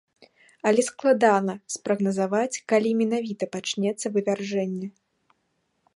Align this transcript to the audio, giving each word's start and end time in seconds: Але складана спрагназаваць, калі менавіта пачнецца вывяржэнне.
Але 0.69 0.81
складана 0.87 1.53
спрагназаваць, 1.75 2.61
калі 2.73 2.97
менавіта 3.03 3.43
пачнецца 3.57 4.05
вывяржэнне. 4.17 4.87